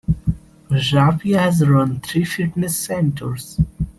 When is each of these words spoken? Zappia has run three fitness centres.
Zappia 0.71 1.37
has 1.41 1.63
run 1.69 1.99
three 1.99 2.25
fitness 2.25 2.75
centres. 2.75 3.59